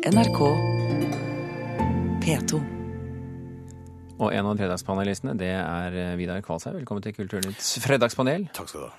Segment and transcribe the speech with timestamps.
[0.00, 0.38] NRK
[2.24, 2.58] P2.
[4.20, 6.78] Og en av fredagspanelistene det er eh, Vidar Kvalshaug.
[6.80, 8.46] Velkommen til Kulturnytts fredagspanel.
[8.56, 8.94] Takk skal du ha.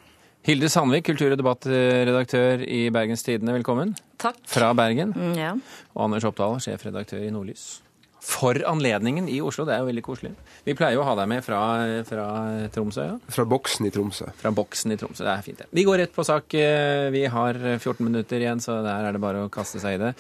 [0.46, 3.94] Hilde Sandvik, kultur- og debattredaktør i Bergens Tidende, velkommen.
[4.22, 4.40] Takk.
[4.50, 5.14] Fra Bergen.
[5.14, 5.52] Mm, Ja.
[5.94, 7.82] Og Anders Oppdal, sjefredaktør i Nordlys.
[8.22, 10.30] For anledningen i Oslo, det er jo veldig koselig.
[10.62, 11.60] Vi pleier jo å ha deg med fra,
[12.06, 12.26] fra
[12.70, 13.16] Tromsø, ja.
[13.34, 14.28] Fra boksen i Tromsø.
[14.38, 15.24] Fra boksen i Tromsø.
[15.26, 15.68] Det er fint, det.
[15.74, 16.54] Vi går rett på sak.
[16.54, 20.02] Eh, Vi har 14 minutter igjen, så der er det bare å kaste seg i
[20.04, 20.12] det.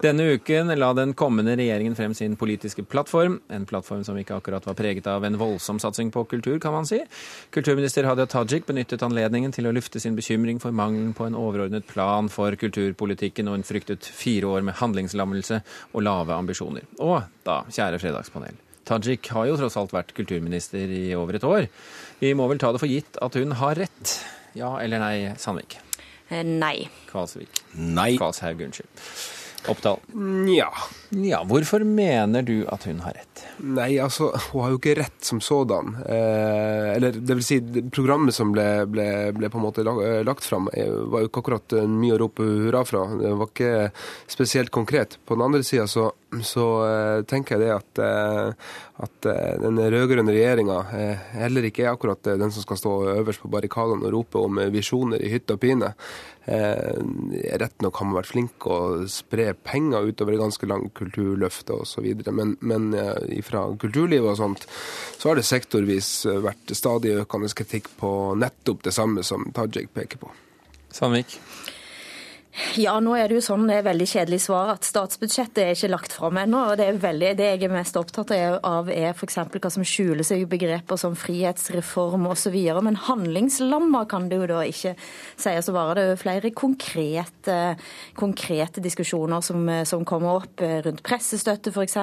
[0.00, 3.40] Denne uken la den kommende regjeringen frem sin politiske plattform.
[3.52, 6.88] En plattform som ikke akkurat var preget av en voldsom satsing på kultur, kan man
[6.88, 7.02] si.
[7.52, 11.86] Kulturminister Hadia Tajik benyttet anledningen til å lufte sin bekymring for mangelen på en overordnet
[11.92, 15.60] plan for kulturpolitikken, og hun fryktet fire år med handlingslammelse
[15.92, 16.88] og lave ambisjoner.
[17.04, 18.58] Og da, kjære fredagspanel.
[18.90, 21.68] Tajik har jo tross alt vært kulturminister i over et år.
[22.22, 24.16] Vi må vel ta det for gitt at hun har rett?
[24.58, 25.76] Ja eller nei, Sandvik?
[26.30, 26.88] Eh, Nei.
[27.10, 27.60] Kvalsvik?
[27.74, 28.12] Nei.
[28.18, 29.04] Kvalshaug, unnskyld.
[29.68, 29.98] Oppdal?
[30.16, 30.68] Nja.
[31.20, 33.42] Ja, hvorfor mener du at hun har rett?
[33.60, 35.98] Nei, altså, hun har jo ikke rett som sådan.
[36.06, 37.58] Eh, eller det vil si,
[37.92, 41.28] programmet som ble, ble, ble på en måte lag- eh, lagt fram, eh, var jo
[41.28, 43.04] ikke akkurat mye å rope hurra fra.
[43.20, 43.74] Det var ikke
[44.32, 45.18] spesielt konkret.
[45.28, 46.08] På den andre sida så,
[46.46, 48.68] så eh, tenker jeg det at, eh,
[49.02, 50.76] at eh, den rød-grønne regjeringa
[51.34, 55.22] heller ikke er akkurat den som skal stå øverst på barrikadene og rope om visjoner
[55.22, 55.90] i hytte og pine.
[56.50, 58.78] Rett nok har man vært flink å
[59.10, 62.08] spre penger utover et ganske langt kulturløfte osv.
[62.32, 62.88] Men, men
[63.46, 64.66] fra kulturlivet og sånt,
[65.20, 70.24] så har det sektorvis vært stadig økende kritikk på nettopp det samme som Tajik peker
[70.24, 70.32] på.
[70.90, 71.38] Sandvik?
[72.78, 75.90] Ja, nå er det jo sånn, det er veldig kjedelig svar at statsbudsjettet er ikke
[75.90, 76.62] lagt fram ennå.
[76.70, 79.38] og Det er veldig, det jeg er mest opptatt av er f.eks.
[79.56, 82.56] hva som skjuler seg i begreper som frihetsreform osv.
[82.86, 84.94] Men handlingslamma kan det jo da ikke
[85.40, 85.96] sies å være.
[85.96, 87.58] Det er jo flere konkrete,
[88.18, 91.98] konkrete diskusjoner som, som kommer opp rundt pressestøtte f.eks.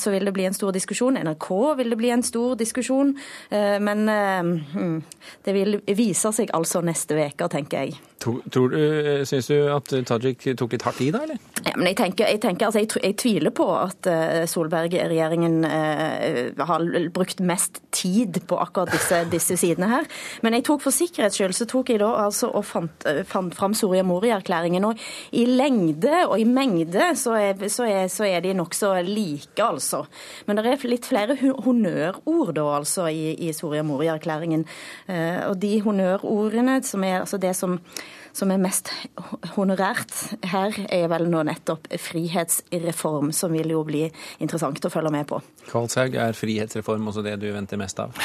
[0.00, 1.18] Så vil det bli en stor diskusjon.
[1.20, 3.14] NRK vil det bli en stor diskusjon.
[3.50, 5.02] Eh, Men eh, mm,
[5.44, 7.98] det vil vise seg altså neste uke, tenker jeg.
[8.24, 8.40] Tror,
[8.72, 11.40] du, Syns du at Tajik tok litt hardt i da, eller?
[11.64, 16.62] Ja, men jeg tenker, jeg, tenker altså, jeg, jeg tviler på at eh, Solberg-regjeringen eh,
[16.68, 20.08] har brukt mest tid på akkurat disse, disse sidene her.
[20.44, 23.54] Men jeg tok for sikkerhets skyld så tok jeg da altså og fant, eh, fant
[23.56, 24.86] fram Soria Moria-erklæringen.
[24.88, 25.00] Og
[25.36, 30.04] i lengde og i mengde så er, så er, så er de nokså like, altså.
[30.46, 34.66] Men det er litt flere honnørord da, altså, i, i Soria Moria-erklæringen.
[35.08, 37.78] Eh, og de honnørordene som er altså det som
[38.34, 38.90] som er mest
[39.54, 40.12] honorært
[40.50, 44.04] her, er vel nå nettopp frihetsreform, som vil jo bli
[44.42, 45.40] interessant å følge med på.
[45.70, 48.16] Kvalshaug, er frihetsreform også det du venter mest av?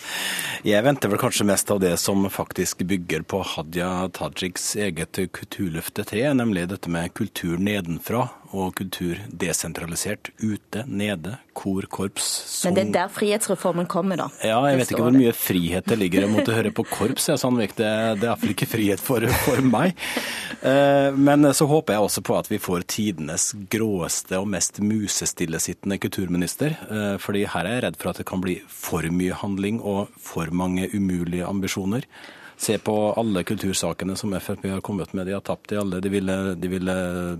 [0.68, 6.06] Jeg venter vel kanskje mest av det som faktisk bygger på Hadia Tajiks eget Kulturløfte
[6.08, 10.30] 3, nemlig dette med kultur nedenfra og kultur desentralisert.
[10.40, 12.28] Ute, nede, kor, korps,
[12.64, 14.28] Men det er der frihetsreformen kommer, da.
[14.44, 17.28] Ja, jeg vet ikke hvor mye frihet det ligger i å måtte høre på korps.
[17.28, 17.74] Jeg, Sandvik.
[17.78, 17.88] Det,
[18.20, 19.98] det er iallfall ikke frihet for, for meg.
[20.62, 25.98] Eh, Men så håper jeg også på at vi får tidenes gråeste og mest musestillesittende
[26.02, 26.78] kulturminister.
[26.88, 30.08] Eh, Fordi her er jeg redd for at det kan bli for mye handling og
[30.22, 32.06] for mange umulige ambisjoner.
[32.58, 35.28] Se på alle kultursakene som Frp har kommet med.
[35.28, 36.00] De har tapt i alle.
[36.02, 36.94] De ville, de ville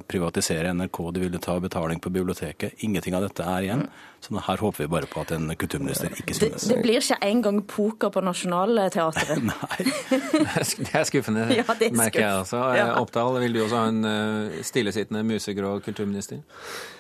[0.07, 2.77] privatisere NRK, de ville ta betaling på biblioteket.
[2.87, 3.83] Ingenting av dette er igjen.
[4.23, 6.69] Så her håper vi bare på at en kulturminister ikke synes.
[6.71, 9.43] det blir ikke engang poker på Nationaltheatret.
[9.51, 9.89] Nei.
[10.87, 12.63] Det er skuffende, Ja, det er merker jeg altså.
[12.63, 12.79] også.
[12.79, 12.87] Ja.
[13.03, 16.45] Oppdal, vil du også ha en eh, stillesittende musegrå kulturminister?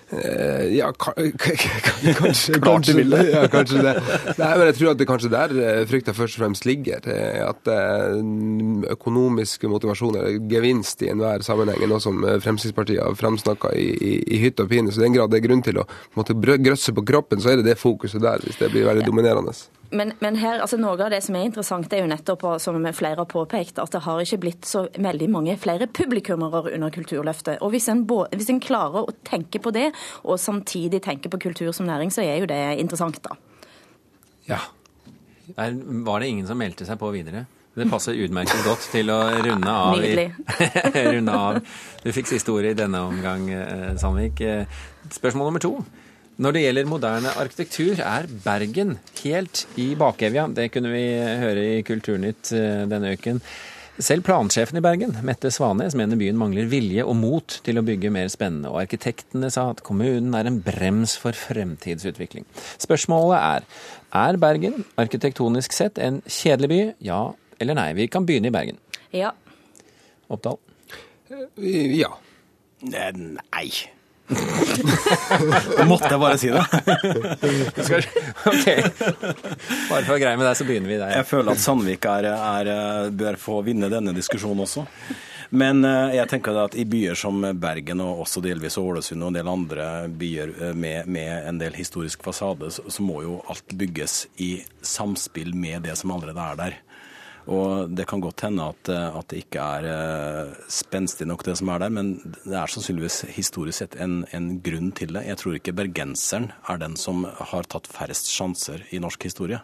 [0.09, 3.23] Eh, ja, kanskje, Klart de vil det.
[3.33, 3.93] Ja, kanskje det.
[4.39, 7.05] Nei, men jeg tror at det kanskje der eh, frykta først og fremst ligger.
[7.13, 13.17] eh, At økonomiske økonomisk motivasjon eller gevinst i enhver sammenheng er noe som Fremskrittspartiet har
[13.19, 14.93] framsnakka i, i, i hytte og pine.
[14.93, 15.87] Så i den grad det er grunn til å
[16.17, 19.55] brø- grøsse på kroppen, så er det det fokuset der, hvis det blir veldig dominerende.
[19.91, 23.23] Men, men her, altså noe av det som er interessant, er jo nettopp, som flere
[23.23, 27.63] har påpekt, at det har ikke blitt så veldig mange flere publikummere under Kulturløftet.
[27.65, 29.87] Og hvis en, hvis en klarer å tenke på det,
[30.25, 33.39] og samtidig tenke på kultur som næring, så er jo det interessant, da.
[34.49, 34.59] Ja.
[35.57, 35.73] Er,
[36.05, 37.47] var det ingen som meldte seg på videre?
[37.79, 40.01] Det passer utmerket godt til å runde av.
[40.03, 40.27] i-
[41.15, 41.61] runde av.
[42.03, 44.41] Du fikk siste ordet i denne omgang, eh, Sandvik.
[44.43, 44.81] Eh,
[45.15, 45.73] Spørsmål nummer to.
[46.39, 50.47] Når det gjelder moderne arkitektur, er Bergen helt i bakevja.
[50.55, 51.03] Det kunne vi
[51.43, 53.41] høre i Kulturnytt eh, denne uken.
[53.99, 58.13] Selv plansjefen i Bergen, Mette Svanes, mener byen mangler vilje og mot til å bygge
[58.15, 62.47] mer spennende, og arkitektene sa at kommunen er en brems for fremtidsutvikling.
[62.79, 63.67] Spørsmålet er,
[64.23, 66.81] er Bergen arkitektonisk sett en kjedelig by?
[67.11, 67.23] Ja
[67.59, 67.91] eller nei?
[67.99, 68.79] Vi kan begynne i Bergen.
[69.11, 69.33] Ja.
[70.31, 70.59] Oppdal?
[71.59, 72.15] Ja.
[72.87, 73.69] Eh, Nei.
[75.89, 76.65] Måtte jeg bare si det?
[78.49, 78.67] Ok.
[79.89, 81.15] Bare for å greie med deg, så begynner vi der.
[81.21, 82.71] Jeg føler at Sandvik er, er,
[83.15, 84.85] bør få vinne denne diskusjonen også.
[85.51, 89.39] Men eh, jeg tenker at i byer som Bergen og også delvis Ålesund og en
[89.39, 93.73] del andre byer eh, med, med en del historisk fasade, så, så må jo alt
[93.73, 96.77] bygges i samspill med det som allerede er der.
[97.49, 101.57] Og Det kan godt hende at, eh, at, det ikke er uh, spenstig nok, det
[101.57, 102.13] som er der, men
[102.45, 105.25] det er sannsynligvis historisk sett en, en, grunn til det.
[105.25, 109.63] Jeg tror ikke bergenseren er den som har tatt færrest sjanser i norsk historie.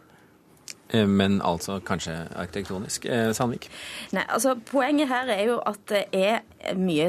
[0.94, 3.04] Eh, men altså kanskje arkitektonisk.
[3.04, 3.68] Eh, Sandvik?
[4.16, 6.40] Nei, altså Poenget her er jo at det er
[6.78, 7.08] mye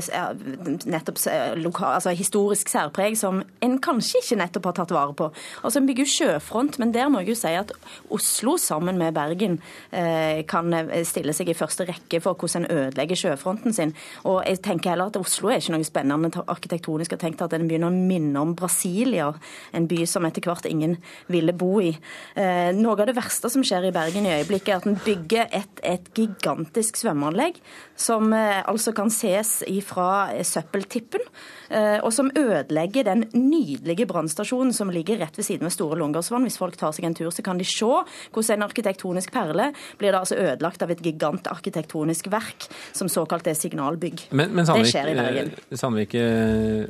[0.86, 1.22] nettopp
[1.60, 5.30] lokal, altså historisk særpreg som en kanskje ikke nettopp har tatt vare på.
[5.64, 7.74] Altså En bygger sjøfront, men der må jeg jo si at
[8.14, 9.60] Oslo sammen med Bergen
[9.92, 10.74] eh, kan
[11.08, 13.94] stille seg i første rekke for hvordan en ødelegger sjøfronten sin.
[14.24, 17.16] Og jeg tenker heller at Oslo er ikke noe spennende arkitektonisk.
[17.16, 19.32] Jeg tenkte at en begynner å minne om Brasilia,
[19.76, 20.98] en by som etter hvert ingen
[21.32, 21.94] ville bo i.
[22.36, 25.52] Eh, noe av det verste som skjer i Bergen i øyeblikket, er at en bygger
[25.56, 27.60] et, et gigantisk svømmeanlegg
[28.00, 29.45] som eh, altså kan ses
[29.86, 30.10] fra
[30.44, 31.24] søppeltippen.
[31.70, 36.46] Eh, og som ødelegger den nydelige brannstasjonen som ligger rett ved siden av Store Lungegårdsvann.
[36.46, 40.14] Hvis folk tar seg en tur, så kan de se hvordan en arkitektonisk perle blir
[40.14, 44.28] da altså ødelagt av et gigant arkitektonisk verk som såkalt er signalbygg.
[44.32, 45.52] Men, men Sandvik, det skjer i Bergen.
[45.58, 46.16] Eh, Sandvik,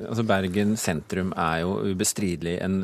[0.10, 2.78] altså Bergen sentrum er jo ubestridelig en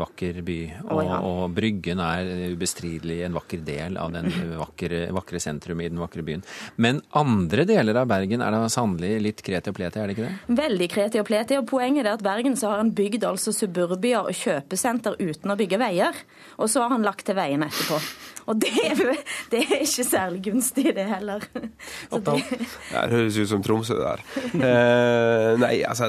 [0.00, 0.58] vakker by.
[0.84, 1.20] Og, oh, ja.
[1.26, 4.28] og Bryggen er ubestridelig en vakker del av den
[4.60, 6.44] vakre, vakre sentrum i den vakre byen.
[6.76, 10.28] Men andre deler av Bergen er da sannelig litt kreti og pleti, er det ikke
[10.28, 10.58] det?
[10.62, 11.58] Veldig kreti og pleti.
[11.60, 15.58] og Poenget er at Bergen så har han bygd altså suburbia og kjøpesenter uten å
[15.58, 16.22] bygge veier.
[16.58, 18.00] Og så har han lagt til veiene etterpå.
[18.50, 19.00] Og det er,
[19.52, 21.44] det er ikke særlig gunstig, det heller.
[21.52, 22.22] Det...
[22.24, 24.24] det høres ut som Tromsø, det der.
[24.52, 26.08] Eh, nei, altså,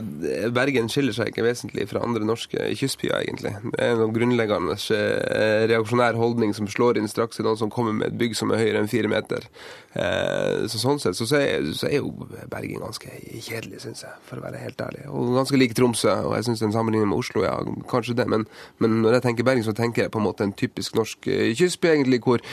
[0.55, 3.53] Bergen skiller seg ikke vesentlig fra andre norske kystbyer, egentlig.
[3.75, 7.95] Det er noen grunnleggende eh, reaksjonær holdning som slår inn straks i noen som kommer
[7.97, 9.47] med et bygg som er høyere enn fire meter.
[9.93, 12.13] Eh, så sånn sett så er, så er jo
[12.51, 13.13] Bergen ganske
[13.43, 15.05] kjedelig, syns jeg, for å være helt ærlig.
[15.09, 17.55] Og ganske lik Tromsø, og jeg syns en sammenligning med Oslo, ja,
[17.89, 18.27] kanskje det.
[18.31, 18.45] Men,
[18.83, 21.53] men, når jeg tenker Bergen, så tenker jeg på en måte en typisk norsk eh,
[21.57, 22.43] kystby, egentlig hvor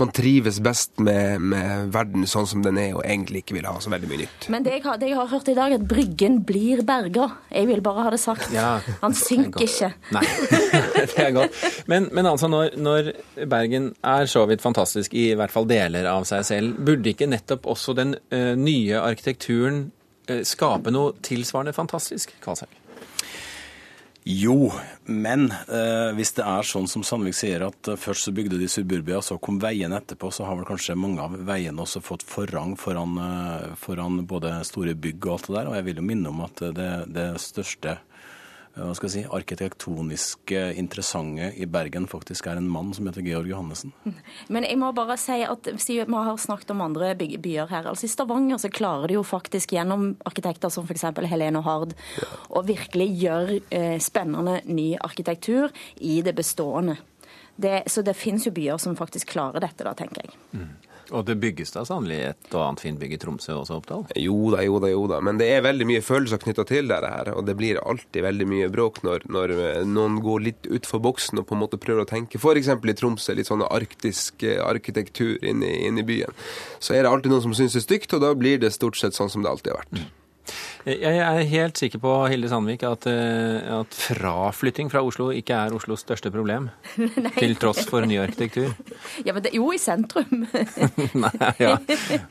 [0.00, 3.76] man trives best med, med, verden sånn som den er, og egentlig ikke vil ha
[3.82, 4.48] så veldig mye nytt.
[4.52, 7.28] Men det jeg har, det jeg har hørt i dag, er at Bryggen blir berga.
[7.50, 8.50] Jeg vil bare ha det sagt.
[8.54, 9.92] Ja, Han synker ikke.
[10.14, 10.24] Nei,
[11.12, 11.56] det er godt.
[11.90, 13.12] Men, men altså, når, når,
[13.50, 17.66] Bergen er så vidt fantastisk, i hvert fall deler av seg selv, burde ikke nettopp
[17.70, 19.79] også den ø, nye arkitekturen
[20.48, 22.76] skape noe tilsvarende fantastisk, Kvalshaug?
[24.28, 24.68] Jo,
[25.04, 28.68] men eh, hvis det er sånn som Sandvik sier, at eh, først så bygde de
[28.68, 32.76] suburbia, så kom veien etterpå, så har vel kanskje mange av veiene også fått forrang
[32.78, 35.70] foran, eh, foran både store bygg og alt det der.
[35.70, 38.09] Og jeg vil jo minne om at det, det største Eh,
[38.76, 43.50] hva skal jeg si, arkitektonisk interessante i Bergen faktisk er en mann som heter Georg
[43.50, 43.92] Johannessen.
[44.54, 47.90] Men jeg må bare si at vi har snakket om andre byer her.
[47.90, 51.08] altså I Stavanger så klarer de jo faktisk gjennom arkitekter som f.eks.
[51.30, 52.30] Helene Hard ja.
[52.48, 56.96] å virkelig gjøre eh, spennende ny arkitektur i det bestående.
[57.60, 60.38] Det, så det finnes jo byer som faktisk klarer dette, da, tenker jeg.
[60.54, 60.89] Mm.
[61.16, 64.04] Og det bygges da sannelig et og annet fint bygg i Tromsø også, Oppdal?
[64.20, 65.20] Jo da, jo da, jo da.
[65.24, 67.32] Men det er veldig mye følelser knytta til dette her.
[67.34, 69.54] Og det blir alltid veldig mye bråk når, når
[69.90, 72.70] noen går litt utfor boksen og på en måte prøver å tenke f.eks.
[72.70, 76.34] i Tromsø, litt sånn arktisk eh, arkitektur inne i, inn i byen.
[76.78, 78.98] Så er det alltid noen som syns det er stygt, og da blir det stort
[79.00, 80.00] sett sånn som det alltid har vært.
[80.00, 80.08] Mm.
[80.88, 85.74] Jeg er helt sikker på Hilde Sandvik, at, eh, at, fraflytting fra Oslo ikke er
[85.76, 86.70] Oslos største problem.
[87.40, 88.72] Til tross for ny arkitektur.
[89.26, 90.46] Ja, men det, Jo, i sentrum.
[91.24, 91.74] Nei, ja.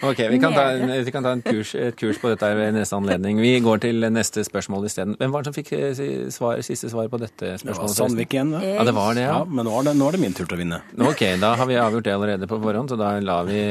[0.05, 3.37] Ok, vi kan ta, vi kan ta kurs, et kurs på dette ved neste anledning.
[3.43, 5.13] Vi går til neste spørsmål isteden.
[5.19, 6.01] Hvem var det som fikk eh,
[6.33, 7.77] svar, siste svar på dette spørsmålet?
[7.77, 8.55] Det var Sandvik igjen.
[8.55, 8.63] Da.
[8.65, 9.35] Ja, det var det, ja.
[9.37, 10.81] ja men nå er det, nå er det, min tur til å vinne.
[11.11, 13.61] Ok, da har vi avgjort det allerede på forhånd, så da lar vi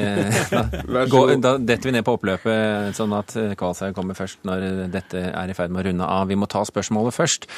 [0.53, 1.03] Da,
[1.49, 5.57] da detter vi ned på oppløpet, sånn at Kvalshaug kommer først når dette er i
[5.57, 6.29] ferd med å runde av.
[6.31, 7.49] Vi må ta spørsmålet først.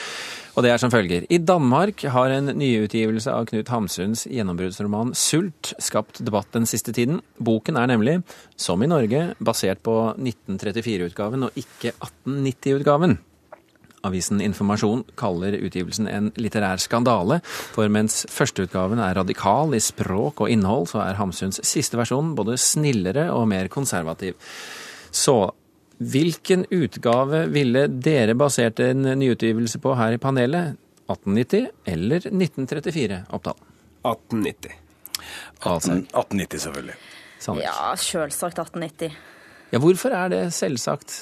[0.57, 1.27] Og det er som følger.
[1.31, 7.23] I Danmark har en nyutgivelse av Knut Hamsuns gjennombruddsroman 'Sult' skapt debatt den siste tiden.
[7.39, 8.23] Boken er nemlig,
[8.57, 11.95] som i Norge, basert på 1934-utgaven og ikke
[12.27, 13.19] 1890-utgaven.
[14.07, 20.53] Avisen Informasjon kaller utgivelsen en litterær skandale, for mens førsteutgaven er radikal i språk og
[20.53, 24.39] innhold, så er Hamsuns siste versjon både snillere og mer konservativ.
[25.13, 25.51] Så
[26.01, 30.79] Hvilken utgave ville dere basert en nyutgivelse på her i panelet?
[31.11, 33.59] 1890 eller 1934, Oppdal?
[34.07, 34.73] 1890.
[35.61, 36.97] 18, 1890, selvfølgelig.
[37.41, 37.67] Sandvik.
[37.67, 39.19] Ja, selvsagt 1890.
[39.73, 41.19] Ja, hvorfor er det selvsagt?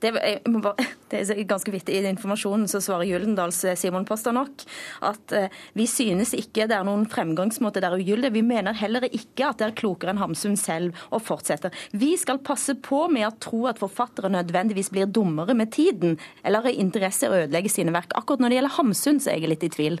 [0.00, 1.96] Det, bare, det er ganske vittig.
[1.96, 4.64] I informasjonen så svarer Gyldendals Simon Pastanok
[5.06, 8.32] at eh, vi synes ikke det er noen fremgangsmåte der ugyldig.
[8.34, 11.72] Vi mener heller ikke at det er klokere enn Hamsun selv å fortsette.
[11.92, 16.64] Vi skal passe på med å tro at forfattere nødvendigvis blir dummere med tiden, eller
[16.64, 18.14] har interesse å ødelegge sine verk.
[18.18, 20.00] Akkurat når det gjelder Hamsun, så er jeg litt i tvil.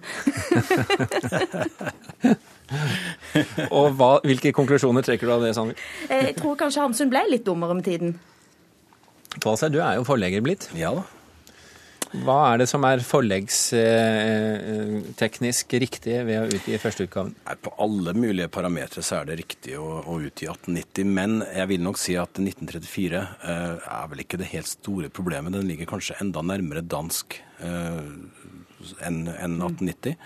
[3.74, 5.80] Og hva, hvilke konklusjoner trekker du av det, Sandvik?
[6.08, 8.14] Jeg tror kanskje Hamsun ble litt dummere med tiden.
[9.38, 10.68] Kvalsheim, du er jo forlegger blitt.
[10.74, 11.04] Ja da.
[12.10, 17.36] Hva er det som er forleggsteknisk riktig ved å utgi førsteutgaven?
[17.62, 21.78] På alle mulige parametere så er det riktig å, å utgi 1890, men jeg vil
[21.86, 25.54] nok si at 1934 eh, er vel ikke det helt store problemet.
[25.54, 28.02] Den ligger kanskje enda nærmere dansk eh,
[29.06, 30.18] enn en 1890.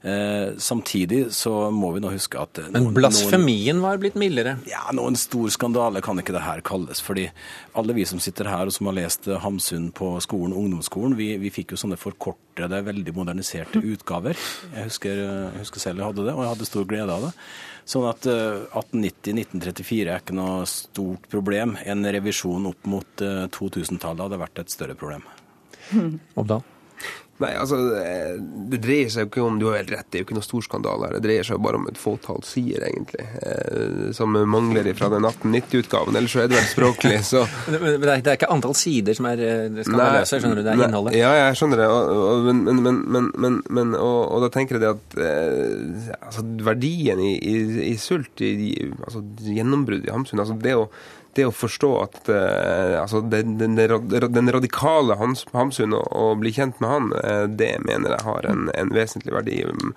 [0.00, 4.54] Eh, samtidig så må vi nå huske at noen, Men blasfemien var blitt mildere.
[4.64, 7.02] ja, noen stor skandale kan ikke det her kalles.
[7.04, 7.26] fordi
[7.76, 11.36] alle vi som sitter her og som har lest eh, Hamsun på skolen, ungdomsskolen, vi,
[11.36, 14.40] vi fikk jo sånne forkortede, veldig moderniserte utgaver.
[14.72, 17.28] Jeg husker, eh, jeg husker selv jeg hadde det, og jeg hadde stor glede av
[17.28, 17.34] det.
[17.90, 21.76] Sånn at eh, 1890-1934 er ikke noe stort problem.
[21.84, 25.28] En revisjon opp mot eh, 2000-tallet hadde vært et større problem.
[26.38, 26.64] Oppdal?
[27.40, 28.36] Nei, altså, eh,
[28.70, 30.46] Det dreier seg jo ikke om Du har helt rett, det er jo ikke noe
[30.46, 31.16] stor skandale her.
[31.16, 35.24] Det dreier seg jo bare om et fåtall sider, egentlig, eh, som mangler fra den
[35.28, 36.18] 1890-utgaven.
[36.20, 39.28] Ellers så er det vel språklig, så Men Det er, det ikke antall sider som
[39.30, 40.64] er eh, skandaløse, skjønner du.
[40.66, 41.16] Det er innholdet.
[41.18, 41.88] Ja, jeg skjønner det.
[41.90, 47.22] Og, men, men, men, men, men, men og, da tenker jeg det at altså, verdien
[47.24, 47.56] i, i,
[47.90, 48.74] i sult, i,
[49.06, 50.88] altså gjennombrudd i Hamsun altså det å
[51.38, 56.52] det å forstå at eh, altså den, den, den radikale Hans, Hamsun, og, og bli
[56.56, 59.60] kjent med han, eh, det mener jeg har en, en vesentlig verdi.
[59.68, 59.92] Um,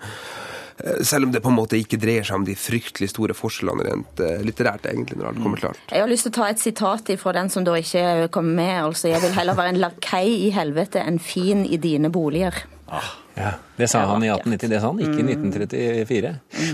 [0.78, 3.88] eh, selv om det på en måte ikke dreier seg om de fryktelig store forskjellene
[3.88, 5.82] rent litterært, egentlig, når alt kommer til alt.
[5.90, 8.76] Jeg har lyst til å ta et sitat fra den som da ikke kom med.
[8.84, 12.64] altså Jeg vil heller være en lakei i helvete enn fin i dine boliger.
[13.34, 16.28] Ja, Det sa han i 1890, det sa han ikke i 1934.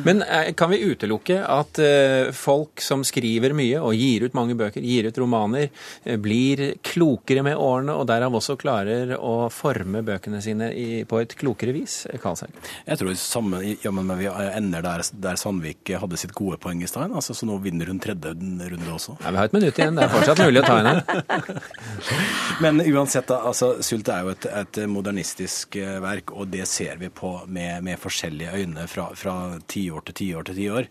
[0.05, 4.53] Men eh, kan vi utelukke at eh, folk som skriver mye og gir ut mange
[4.59, 5.71] bøker, gir ut romaner,
[6.05, 11.23] eh, blir klokere med årene og derav også klarer å forme bøkene sine i, på
[11.23, 12.03] et klokere vis?
[12.21, 12.53] Karlsson.
[12.85, 17.17] Jeg tror sammen, jammen vi ender der, der Sandvik hadde sitt gode poeng i stein.
[17.17, 19.17] Altså, så nå vinner hun tredje runde også.
[19.25, 21.65] Ja, vi har et minutt igjen, det er fortsatt mulig å ta henne.
[22.67, 27.35] Men uansett, altså, Sult er jo et, et modernistisk verk, og det ser vi på
[27.47, 29.35] med, med forskjellige øyne fra, fra
[29.71, 30.89] tiår til tiår til tiår.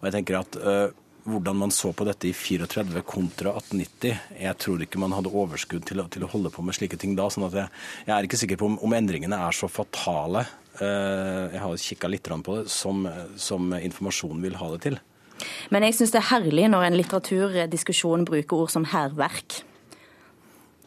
[0.00, 0.92] Og jeg tenker at øh,
[1.30, 5.84] hvordan man så på dette i 34 kontra 1890 Jeg tror ikke man hadde overskudd
[5.88, 7.28] til til å holde på med slike ting da.
[7.30, 7.68] sånn at jeg,
[8.06, 10.46] jeg er ikke sikker på om, om endringene er så fatale,
[10.80, 15.00] øh, jeg har kikka litt på det, som, som informasjonen vil ha det til.
[15.72, 19.62] Men jeg syns det er herlig når en litteraturdiskusjon bruker ord som hærverk.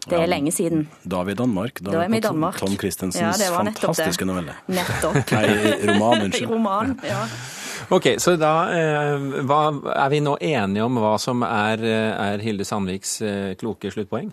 [0.10, 0.88] Det er Ja, lenge siden.
[1.08, 1.80] Da er vi i Danmark.
[1.80, 2.58] Da, Da er vi i Danmark.
[2.60, 4.28] Tom Christensens ja, fantastiske det.
[4.28, 4.56] novelle.
[4.68, 5.16] Nettopp.
[5.32, 5.46] Nei,
[5.88, 6.50] roman, unnskyld.
[6.52, 7.24] Roman, ja.
[7.90, 9.62] Ok, så da eh, hva,
[9.96, 14.32] er vi nå enige om hva som er, eh, er Hilde Sandviks eh, kloke sluttpoeng?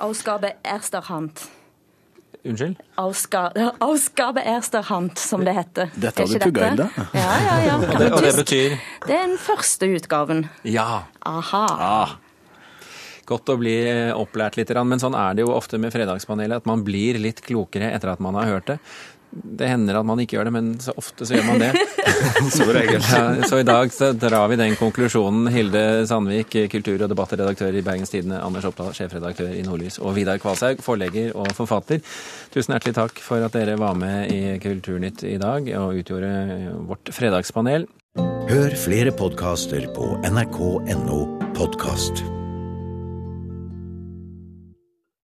[0.00, 1.42] Ausgabe erster Hand.
[2.44, 2.76] Unnskyld?
[2.96, 5.90] Ausgabe, Ersterhand, som det heter.
[6.00, 6.86] Dette har du pugga, inn, da.
[7.12, 7.74] Ja, ja, ja.
[7.76, 8.76] Og det, og det betyr
[9.06, 10.46] Det er den første utgaven.
[10.64, 11.02] ja.
[11.26, 11.66] Aha.
[11.76, 12.14] Ah,
[13.30, 16.68] Godt å bli eh, opplært litt, men sånn er det jo ofte med Fredagspanelet, at
[16.68, 18.78] man blir litt klokere etter at man har hørt det.
[19.30, 21.70] Det hender at man ikke gjør det, men så ofte så gjør man det.
[22.20, 25.46] Ja, så i dag så drar vi den konklusjonen.
[25.54, 30.40] Hilde Sandvik, kultur- og debattredaktør i Bergens Tidende, Anders Oppdal, sjefredaktør i Nordlys, og Vidar
[30.42, 32.02] Kvalshaug, forlegger og forfatter.
[32.52, 36.34] Tusen hjertelig takk for at dere var med i Kulturnytt i dag og utgjorde
[36.90, 37.86] vårt fredagspanel.
[38.50, 41.22] Hør flere podkaster på nrk.no
[41.54, 42.24] podkast.